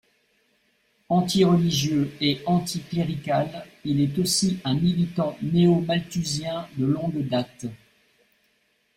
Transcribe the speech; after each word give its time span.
Antireligieux 1.09 2.11
et 2.19 2.41
anticlérical 2.47 3.67
il 3.85 4.01
est 4.01 4.17
aussi 4.17 4.57
un 4.63 4.73
militant 4.73 5.37
néo-malthusien 5.43 6.67
de 6.75 6.87
longue 6.87 7.27
date. 7.29 7.67